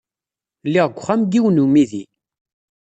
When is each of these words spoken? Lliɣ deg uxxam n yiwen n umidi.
Lliɣ 0.67 0.85
deg 0.89 0.97
uxxam 0.99 1.21
n 1.23 1.29
yiwen 1.31 1.55
n 1.61 1.63
umidi. 1.63 2.03